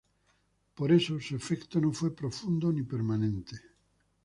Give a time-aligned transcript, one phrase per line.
[0.73, 3.55] Por eso, su efecto no fue profundo ni permanente.